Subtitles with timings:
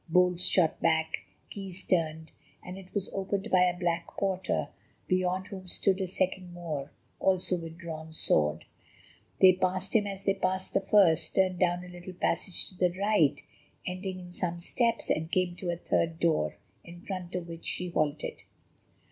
[0.09, 1.19] Bolts shot back,
[1.51, 2.31] keys turned,
[2.65, 4.69] and it was opened by a black porter,
[5.07, 6.89] beyond whom stood a second Moor,
[7.19, 8.65] also with drawn sword.
[9.41, 12.75] They passed him as they had passed the first, turned down a little passage to
[12.79, 13.39] the right,
[13.85, 17.89] ending in some steps, and came to a third door, in front of which she
[17.91, 18.37] halted.